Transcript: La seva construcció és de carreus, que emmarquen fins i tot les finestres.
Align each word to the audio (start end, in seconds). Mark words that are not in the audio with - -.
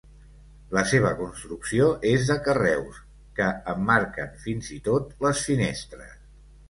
La 0.75 0.81
seva 0.91 1.09
construcció 1.17 1.89
és 2.13 2.25
de 2.31 2.37
carreus, 2.47 2.97
que 3.41 3.51
emmarquen 3.75 4.33
fins 4.47 4.73
i 4.77 4.79
tot 4.89 5.13
les 5.27 5.45
finestres. 5.51 6.15